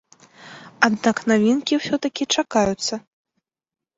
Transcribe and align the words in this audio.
Аднак 0.87 1.17
навінкі 1.31 1.73
ўсё-ткі 1.81 2.23
чакаюцца. 2.37 2.93